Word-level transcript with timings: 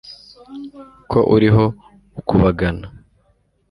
ko 1.11 1.19
uriho 1.33 1.65
ukubagana 2.19 2.85